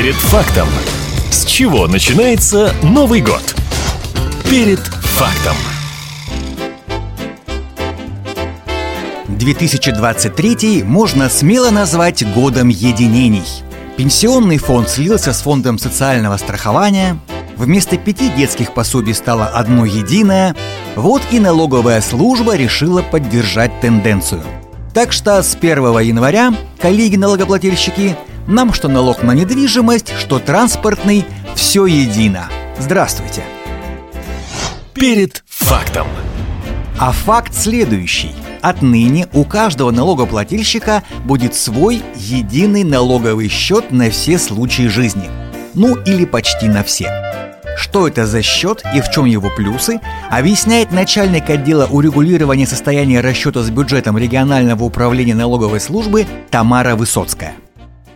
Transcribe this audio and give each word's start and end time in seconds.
Перед 0.00 0.14
фактом. 0.14 0.66
С 1.30 1.44
чего 1.44 1.86
начинается 1.86 2.74
Новый 2.82 3.20
год? 3.20 3.42
Перед 4.48 4.78
фактом. 4.78 5.54
2023 9.28 10.84
можно 10.84 11.28
смело 11.28 11.68
назвать 11.68 12.26
годом 12.32 12.68
единений. 12.68 13.44
Пенсионный 13.98 14.56
фонд 14.56 14.88
слился 14.88 15.34
с 15.34 15.42
фондом 15.42 15.78
социального 15.78 16.38
страхования, 16.38 17.18
вместо 17.58 17.98
пяти 17.98 18.30
детских 18.30 18.72
пособий 18.72 19.12
стало 19.12 19.48
одно 19.48 19.84
единое, 19.84 20.56
вот 20.96 21.20
и 21.30 21.38
налоговая 21.38 22.00
служба 22.00 22.56
решила 22.56 23.02
поддержать 23.02 23.82
тенденцию. 23.82 24.44
Так 24.94 25.12
что 25.12 25.42
с 25.42 25.54
1 25.54 25.98
января, 26.00 26.54
коллеги-налогоплательщики, 26.80 28.16
нам 28.46 28.72
что 28.72 28.88
налог 28.88 29.22
на 29.22 29.32
недвижимость, 29.32 30.12
что 30.18 30.38
транспортный, 30.38 31.24
все 31.54 31.86
едино. 31.86 32.48
Здравствуйте. 32.78 33.42
Перед 34.94 35.42
фактом. 35.46 36.06
А 36.98 37.12
факт 37.12 37.54
следующий. 37.54 38.32
Отныне 38.60 39.26
у 39.32 39.44
каждого 39.44 39.90
налогоплательщика 39.90 41.02
будет 41.24 41.54
свой 41.54 42.02
единый 42.14 42.84
налоговый 42.84 43.48
счет 43.48 43.90
на 43.90 44.10
все 44.10 44.38
случаи 44.38 44.88
жизни. 44.88 45.30
Ну 45.74 45.96
или 45.96 46.24
почти 46.24 46.68
на 46.68 46.84
все. 46.84 47.08
Что 47.78 48.06
это 48.06 48.26
за 48.26 48.42
счет 48.42 48.82
и 48.94 49.00
в 49.00 49.10
чем 49.10 49.24
его 49.24 49.48
плюсы, 49.48 50.00
объясняет 50.30 50.92
начальник 50.92 51.48
отдела 51.48 51.86
урегулирования 51.86 52.66
состояния 52.66 53.20
расчета 53.20 53.62
с 53.62 53.70
бюджетом 53.70 54.18
регионального 54.18 54.84
управления 54.84 55.34
налоговой 55.34 55.80
службы 55.80 56.26
Тамара 56.50 56.96
Высоцкая. 56.96 57.54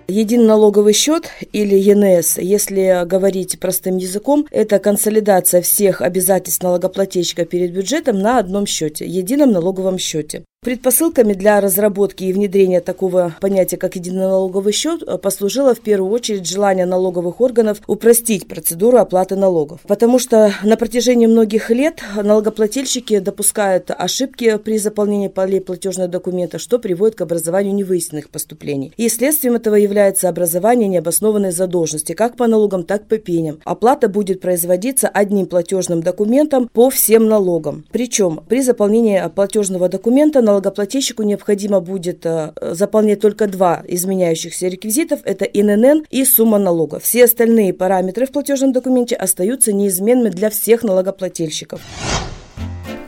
Единый 0.07 0.45
налоговый 0.47 0.93
счет 0.93 1.31
или 1.53 1.77
ЕНС, 1.77 2.37
если 2.37 3.07
говорить 3.07 3.59
простым 3.59 3.97
языком, 3.97 4.47
это 4.51 4.79
консолидация 4.79 5.63
всех 5.63 6.03
обязательств 6.03 6.63
налогоплательщика 6.63 7.47
перед 7.47 7.73
бюджетом 7.73 8.19
на 8.19 8.39
одном 8.39 8.67
счете, 8.67 9.07
едином 9.07 9.53
налоговом 9.53 9.99
счете. 9.99 10.45
Предпосылками 10.65 11.35
для 11.35 11.61
разработки 11.61 12.25
и 12.25 12.33
внедрения 12.33 12.81
такого 12.81 13.35
понятия, 13.43 13.77
как 13.77 13.97
единый 13.97 14.27
налоговый 14.27 14.73
счет, 14.73 15.03
послужило 15.21 15.75
в 15.75 15.81
первую 15.81 16.11
очередь 16.11 16.49
желание 16.49 16.87
налоговых 16.87 17.43
органов 17.43 17.83
упростить 17.87 18.49
процедуру 18.49 18.97
оплаты 18.97 19.37
налогов. 19.37 19.81
Потому 19.87 20.19
что 20.19 20.55
на 20.63 20.79
протяжении 20.79 21.27
многих 21.27 21.69
лет 21.69 22.01
налогоплательщики 22.17 23.19
допускают 23.19 23.91
ошибки 23.91 24.57
при 24.57 24.79
заполнении 24.79 25.29
полей 25.29 25.61
платежных 25.61 26.09
документов, 26.09 26.63
что 26.63 26.79
приводит 26.79 27.17
к 27.17 27.21
образованию 27.21 27.75
невыясненных 27.75 28.31
поступлений. 28.31 28.95
И 28.97 29.11
следствием 29.11 29.57
этого 29.57 29.75
является 29.75 30.31
образование 30.31 30.89
необоснованной 30.89 31.53
задолженности 31.53 32.15
как 32.15 32.39
по 32.39 32.47
налогам, 32.47 32.85
так 32.85 33.03
и 33.03 33.05
по 33.05 33.19
пеням. 33.19 33.59
Оплата 33.67 34.09
будет 34.09 34.41
производиться 34.41 35.09
одним 35.09 35.45
платежным 35.45 36.03
документом 36.03 36.71
по 36.73 36.89
всем 36.89 37.29
налогам. 37.29 37.85
Причем 37.93 38.41
при 38.49 38.63
заполнении 38.63 39.23
платежного 39.35 39.91
документа 39.91 40.41
налогоплательщику 40.55 41.23
необходимо 41.23 41.81
будет 41.81 42.25
э, 42.25 42.53
заполнять 42.61 43.21
только 43.21 43.47
два 43.47 43.83
изменяющихся 43.87 44.69
реквизитов– 44.69 45.21
это 45.25 45.45
ИНН 45.45 46.05
и 46.11 46.25
сумма 46.25 46.59
налога. 46.59 47.01
Все 47.01 47.25
остальные 47.25 47.75
параметры 47.75 48.27
в 48.27 48.33
платежном 48.33 48.73
документе 48.73 49.17
остаются 49.17 49.73
неизменными 49.73 50.31
для 50.31 50.51
всех 50.51 50.83
налогоплательщиков. 50.85 51.81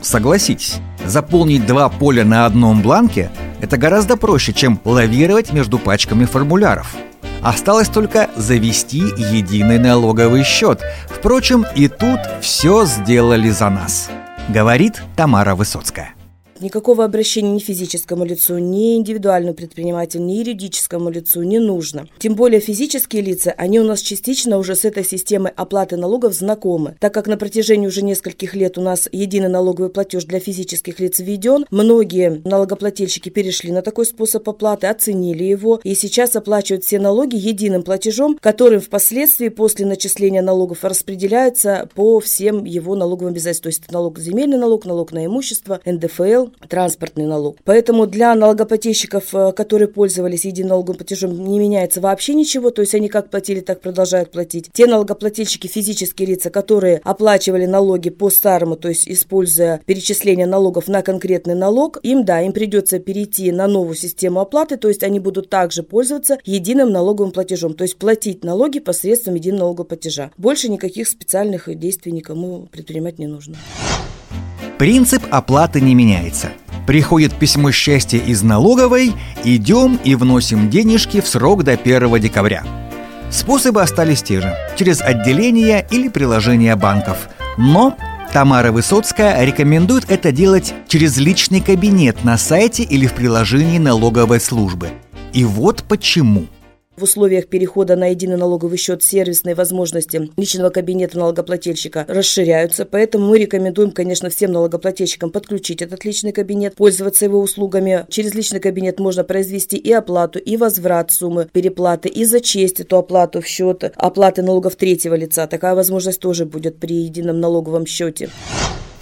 Согласитесь, 0.01 0.75
заполнить 1.05 1.65
два 1.65 1.89
поля 1.89 2.25
на 2.25 2.45
одном 2.45 2.81
бланке– 2.81 3.31
это 3.61 3.77
гораздо 3.77 4.17
проще, 4.17 4.53
чем 4.53 4.79
лавировать 4.85 5.51
между 5.51 5.79
пачками 5.79 6.25
формуляров. 6.25 6.95
Осталось 7.41 7.87
только 7.87 8.29
завести 8.35 8.99
единый 8.99 9.79
налоговый 9.79 10.43
счет. 10.43 10.81
Впрочем, 11.07 11.65
и 11.75 11.87
тут 11.87 12.19
все 12.41 12.85
сделали 12.85 13.49
за 13.49 13.69
нас, 13.69 14.09
говорит 14.49 15.01
Тамара 15.15 15.55
Высоцкая. 15.55 16.16
Никакого 16.59 17.05
обращения 17.05 17.51
ни 17.51 17.59
физическому 17.59 18.25
лицу, 18.25 18.57
ни 18.57 18.95
индивидуальному 18.95 19.53
предпринимателю, 19.53 20.23
ни 20.23 20.33
юридическому 20.33 21.09
лицу 21.09 21.43
не 21.43 21.59
нужно. 21.59 22.07
Тем 22.17 22.33
более 22.35 22.59
физические 22.59 23.21
лица, 23.21 23.53
они 23.57 23.79
у 23.79 23.83
нас 23.83 24.01
частично 24.01 24.57
уже 24.57 24.75
с 24.75 24.83
этой 24.83 25.03
системой 25.03 25.51
оплаты 25.55 25.97
налогов 25.97 26.33
знакомы. 26.33 26.95
Так 26.99 27.13
как 27.13 27.27
на 27.27 27.37
протяжении 27.37 27.87
уже 27.87 28.01
нескольких 28.01 28.55
лет 28.55 28.77
у 28.77 28.81
нас 28.81 29.07
единый 29.11 29.49
налоговый 29.49 29.89
платеж 29.89 30.25
для 30.25 30.39
физических 30.39 30.99
лиц 30.99 31.19
введен, 31.19 31.65
многие 31.69 32.41
налогоплательщики 32.43 33.29
перешли 33.29 33.71
на 33.71 33.83
такой 33.83 34.05
способ 34.05 34.47
оплаты, 34.49 34.87
оценили 34.87 35.43
его 35.43 35.79
и 35.83 35.93
сейчас 35.93 36.35
оплачивают 36.35 36.83
все 36.83 36.99
налоги 36.99 37.35
единым 37.35 37.83
платежом, 37.83 38.37
который 38.41 38.79
впоследствии 38.79 39.49
после 39.49 39.85
начисления 39.85 40.41
налогов 40.41 40.83
распределяется 40.83 41.87
по 41.93 42.19
всем 42.19 42.65
его 42.65 42.95
налоговым 42.95 43.33
обязательствам. 43.33 43.57
То 43.57 43.69
есть 43.69 43.91
налог 43.91 44.19
земельный 44.19 44.57
налог, 44.57 44.85
налог 44.85 45.11
на 45.11 45.25
имущество, 45.25 45.79
НДФЛ, 45.85 46.46
транспортный 46.67 47.25
налог. 47.25 47.57
Поэтому 47.63 48.07
для 48.07 48.33
налогоплательщиков, 48.35 49.33
э, 49.33 49.51
которые 49.51 49.87
пользовались 49.87 50.45
единым 50.45 50.69
налоговым 50.69 50.97
платежом, 50.97 51.43
не 51.43 51.59
меняется 51.59 52.01
вообще 52.01 52.33
ничего, 52.33 52.71
то 52.71 52.81
есть 52.81 52.95
они 52.95 53.09
как 53.09 53.29
платили, 53.29 53.59
так 53.59 53.81
продолжают 53.81 54.31
платить. 54.31 54.69
Те 54.73 54.87
налогоплательщики, 54.87 55.67
физические 55.67 56.29
лица, 56.29 56.49
которые 56.49 57.01
оплачивали 57.03 57.65
налоги 57.65 58.09
по 58.09 58.29
старому, 58.29 58.75
то 58.75 58.89
есть 58.89 59.07
используя 59.07 59.81
перечисление 59.85 60.45
налогов 60.47 60.87
на 60.87 61.01
конкретный 61.01 61.55
налог, 61.55 61.99
им, 62.03 62.25
да, 62.25 62.41
им 62.41 62.51
придется 62.51 62.99
перейти 62.99 63.51
на 63.51 63.67
новую 63.67 63.95
систему 63.95 64.39
оплаты, 64.39 64.77
то 64.77 64.87
есть 64.87 65.03
они 65.03 65.19
будут 65.19 65.49
также 65.49 65.83
пользоваться 65.83 66.37
единым 66.45 66.91
налоговым 66.91 67.31
платежом, 67.31 67.73
то 67.73 67.83
есть 67.83 67.97
платить 67.97 68.43
налоги 68.43 68.79
посредством 68.79 69.35
единого 69.35 69.57
налогового 69.57 69.87
платежа. 69.87 70.31
Больше 70.37 70.69
никаких 70.69 71.07
специальных 71.07 71.73
действий 71.77 72.11
никому 72.11 72.67
предпринимать 72.67 73.19
не 73.19 73.27
нужно. 73.27 73.57
Принцип 74.77 75.23
оплаты 75.31 75.81
не 75.81 75.95
меняется. 75.95 76.49
Приходит 76.85 77.33
письмо 77.33 77.71
счастья 77.71 78.19
из 78.19 78.43
налоговой, 78.43 79.13
идем 79.43 79.99
и 80.03 80.13
вносим 80.13 80.69
денежки 80.69 81.19
в 81.19 81.27
срок 81.27 81.63
до 81.63 81.71
1 81.71 82.19
декабря. 82.19 82.63
Способы 83.31 83.81
остались 83.81 84.21
те 84.21 84.39
же– 84.39 84.55
через 84.77 85.01
отделение 85.01 85.85
или 85.89 86.09
приложение 86.09 86.75
банков. 86.75 87.27
Но 87.57 87.97
Тамара 88.31 88.71
Высоцкая 88.71 89.43
рекомендует 89.43 90.09
это 90.09 90.31
делать 90.31 90.73
через 90.87 91.17
личный 91.17 91.59
кабинет 91.59 92.23
на 92.23 92.37
сайте 92.37 92.83
или 92.83 93.07
в 93.07 93.13
приложении 93.13 93.79
налоговой 93.79 94.39
службы. 94.39 94.89
И 95.33 95.43
вот 95.43 95.83
почему– 95.87 96.45
в 96.97 97.03
условиях 97.03 97.47
перехода 97.47 97.95
на 97.95 98.07
единый 98.07 98.37
налоговый 98.37 98.77
счет 98.77 99.03
сервисные 99.03 99.53
возможности 99.53 100.31
личного 100.35 100.69
кабинета 100.69 101.17
налогоплательщика 101.19 102.05
расширяются, 102.07 102.85
поэтому 102.85 103.27
мы 103.27 103.37
рекомендуем, 103.37 103.91
конечно, 103.91 104.29
всем 104.29 104.51
налогоплательщикам 104.51 105.29
подключить 105.29 105.81
этот 105.83 106.03
личный 106.05 106.31
кабинет, 106.31 106.75
пользоваться 106.75 107.25
его 107.25 107.39
услугами. 107.39 108.05
Через 108.09 108.33
личный 108.33 108.59
кабинет 108.59 108.99
можно 108.99 109.23
произвести 109.23 109.77
и 109.77 109.91
оплату, 109.91 110.39
и 110.39 110.57
возврат 110.57 111.11
суммы 111.11 111.47
переплаты, 111.51 112.09
и 112.09 112.25
зачесть 112.25 112.79
эту 112.79 112.97
оплату 112.97 113.41
в 113.41 113.45
счет 113.45 113.83
оплаты 113.95 114.41
налогов 114.41 114.75
третьего 114.75 115.13
лица. 115.13 115.45
Такая 115.45 115.75
возможность 115.75 116.19
тоже 116.19 116.45
будет 116.45 116.79
при 116.79 116.95
едином 116.95 117.39
налоговом 117.39 117.85
счете. 117.85 118.29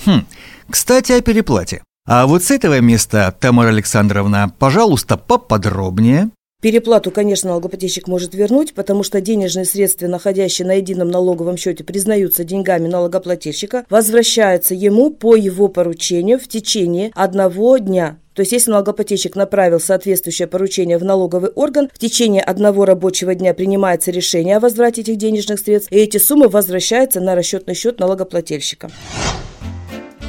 Хм, 0.06 0.26
кстати, 0.70 1.14
о 1.14 1.22
переплате. 1.22 1.82
А 2.08 2.28
вот 2.28 2.44
с 2.44 2.52
этого 2.52 2.80
места, 2.82 3.34
Тамара 3.40 3.70
Александровна, 3.70 4.54
пожалуйста, 4.60 5.18
поподробнее. 5.18 6.30
Переплату, 6.66 7.12
конечно, 7.12 7.52
налогоплательщик 7.52 8.08
может 8.08 8.34
вернуть, 8.34 8.74
потому 8.74 9.04
что 9.04 9.22
денежные 9.22 9.66
средства, 9.66 10.08
находящие 10.08 10.68
на 10.68 10.74
едином 10.74 11.10
налоговом 11.10 11.58
счете, 11.58 11.84
признаются 11.84 12.44
деньгами 12.44 12.88
налогоплательщика, 12.88 13.86
возвращаются 13.88 14.74
ему 14.74 15.12
по 15.12 15.36
его 15.36 15.68
поручению 15.68 16.40
в 16.40 16.48
течение 16.48 17.12
одного 17.14 17.78
дня. 17.78 18.18
То 18.34 18.40
есть, 18.40 18.52
если 18.52 18.72
налогоплательщик 18.72 19.36
направил 19.36 19.80
соответствующее 19.80 20.48
поручение 20.48 20.98
в 20.98 21.04
налоговый 21.04 21.52
орган, 21.52 21.88
в 21.94 22.00
течение 22.00 22.42
одного 22.42 22.86
рабочего 22.86 23.36
дня 23.36 23.54
принимается 23.54 24.10
решение 24.10 24.58
о 24.58 24.60
возврате 24.60 25.02
этих 25.02 25.18
денежных 25.18 25.60
средств, 25.60 25.92
и 25.92 25.98
эти 25.98 26.18
суммы 26.18 26.48
возвращаются 26.48 27.20
на 27.20 27.36
расчетный 27.36 27.76
счет 27.76 28.00
налогоплательщика. 28.00 28.90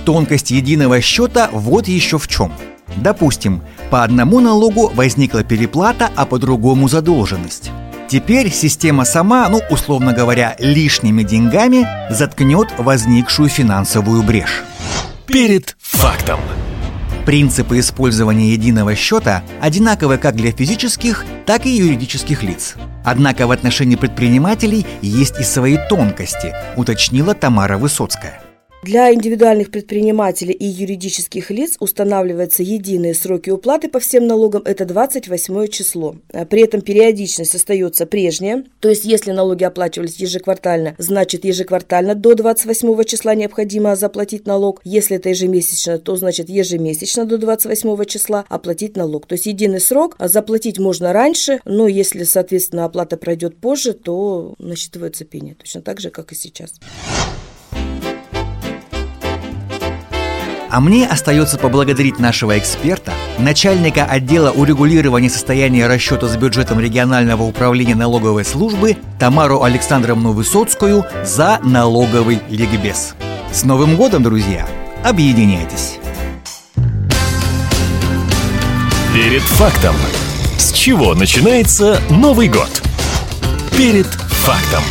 Тонкость 0.05 0.51
единого 0.51 1.01
счета 1.01 1.49
вот 1.51 1.89
еще 1.89 2.19
в 2.19 2.29
чем– 2.29 2.53
Допустим, 2.97 3.63
по 3.91 4.03
одному 4.03 4.41
налогу 4.41 4.91
возникла 4.95 5.45
переплата, 5.45 6.11
а 6.17 6.27
по 6.27 6.39
другому 6.39 6.89
задолженность. 6.89 7.71
Теперь 8.09 8.53
система 8.53 9.05
сама, 9.05 9.49
ну, 9.49 9.61
условно 9.69 10.13
говоря, 10.13 10.57
лишними 10.59 11.23
деньгами 11.23 11.87
заткнет 12.09 12.69
возникшую 12.79 13.49
финансовую 13.49 14.23
брешь. 14.23 14.63
Перед 15.27 15.77
фактом. 15.81 16.39
Принципы 17.27 17.81
использования 17.81 18.53
единого 18.53 18.95
счета 18.95 19.43
одинаковы 19.61 20.17
как 20.19 20.37
для 20.37 20.53
физических, 20.53 21.25
так 21.45 21.67
и 21.67 21.77
юридических 21.77 22.45
лиц. 22.45 22.77
Однако 23.05 23.49
в 23.49 23.51
отношении 23.51 23.97
предпринимателей 23.97 24.87
есть 25.03 25.41
и 25.41 25.43
свои 25.43 25.77
тонкости, 25.89 26.55
уточнила 26.77 27.35
Тамара 27.35 27.79
Высоцкая. 27.79 28.46
Для 28.83 29.13
индивидуальных 29.13 29.73
предпринимателей 29.73 30.53
и 30.53 30.65
юридических 30.65 31.51
лиц 31.51 31.77
устанавливаются 31.81 32.63
единые 32.63 33.15
сроки 33.15 33.51
уплаты 33.51 33.89
по 33.89 33.99
всем 33.99 34.29
налогам, 34.29 34.63
это 34.65 34.85
28 34.85 35.67
число. 35.69 36.17
При 36.51 36.63
этом 36.63 36.83
периодичность 36.83 37.55
остается 37.57 38.07
прежняя, 38.07 38.65
то 38.79 38.89
есть 38.89 39.05
если 39.05 39.33
налоги 39.33 39.65
оплачивались 39.65 40.17
ежеквартально, 40.17 40.95
значит 40.99 41.45
ежеквартально 41.45 42.15
до 42.15 42.35
28 42.35 43.05
числа 43.05 43.35
необходимо 43.35 43.97
заплатить 43.97 44.47
налог. 44.47 44.81
Если 44.85 45.17
это 45.17 45.31
ежемесячно, 45.31 45.99
то 45.99 46.15
значит 46.15 46.49
ежемесячно 46.49 47.25
до 47.25 47.39
28 47.39 48.05
числа 48.05 48.45
оплатить 48.49 48.97
налог. 48.97 49.27
То 49.27 49.33
есть 49.33 49.47
единый 49.47 49.81
срок, 49.81 50.15
а 50.19 50.29
заплатить 50.29 50.79
можно 50.79 51.13
раньше, 51.13 51.61
но 51.65 51.89
если, 51.89 52.23
соответственно, 52.23 52.85
оплата 52.85 53.17
пройдет 53.17 53.57
позже, 53.57 53.95
то 53.95 54.55
насчитывается 54.59 55.25
пение, 55.25 55.57
точно 55.57 55.83
так 55.83 55.99
же, 55.99 56.11
как 56.11 56.31
и 56.31 56.37
сейчас. 56.37 56.75
А 60.71 60.81
мне 60.81 61.07
остается 61.07 61.59
поблагодарить 61.59 62.19
нашего 62.19 62.59
эксперта, 62.59 63.13
начальника 63.39 64.05
отдела 64.05 64.51
урегулирования 64.51 65.31
состояния 65.31 65.87
расчета 65.87 66.27
с 66.29 66.37
бюджетом 66.37 66.81
регионального 66.81 67.45
управления 67.45 67.95
налоговой 67.95 68.45
службы 68.45 68.97
Тамару 69.19 69.63
Александровну 69.63 70.33
Высоцкую 70.33 71.05
за 71.25 71.61
налоговый 71.63 72.41
ликбез. 72.51 73.15
С 73.53 73.65
Новым 73.65 73.97
годом, 73.97 74.23
друзья! 74.23 74.67
Объединяйтесь! 75.05 75.99
Перед 79.15 79.43
фактом. 79.43 79.95
С 80.59 80.73
чего 80.73 81.15
начинается 81.15 82.01
Новый 82.11 82.49
год? 82.49 82.83
Перед 83.77 84.07
фактом. 84.07 84.83